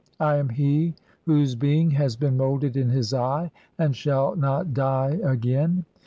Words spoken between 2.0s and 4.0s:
been moulded in his eve, "and I